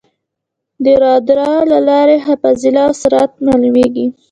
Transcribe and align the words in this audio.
د 0.83 0.85
رادار 1.03 1.61
له 1.73 1.79
لارې 1.89 2.17
فاصله 2.41 2.81
او 2.87 2.93
سرعت 3.01 3.31
معلومېږي. 3.45 4.05